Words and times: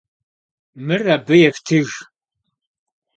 Mır 0.85 1.01
abı 1.15 1.35
yêftıjj! 1.41 1.93